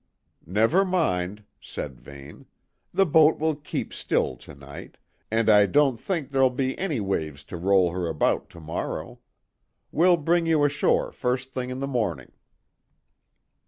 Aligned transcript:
"Never 0.47 0.83
mind," 0.83 1.43
said 1.59 2.01
Vane. 2.01 2.47
"The 2.91 3.05
boat 3.05 3.37
will 3.37 3.55
keep 3.55 3.93
still 3.93 4.35
to 4.37 4.55
night, 4.55 4.97
and 5.29 5.47
I 5.47 5.67
don't 5.67 5.97
think 5.97 6.31
there'll 6.31 6.49
be 6.49 6.75
any 6.79 6.99
waves 6.99 7.43
to 7.43 7.55
roll 7.57 7.91
her 7.91 8.07
about 8.07 8.49
to 8.49 8.59
morrow. 8.59 9.19
We'll 9.91 10.17
bring 10.17 10.47
you 10.47 10.63
ashore 10.63 11.11
first 11.11 11.53
thing 11.53 11.69
in 11.69 11.81
the 11.81 11.87
morning." 11.87 12.31